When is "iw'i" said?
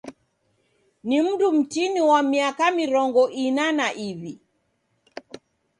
4.09-4.33